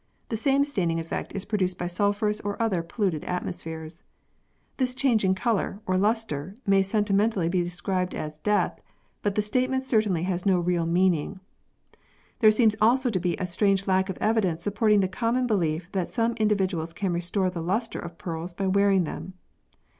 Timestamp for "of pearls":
17.99-18.55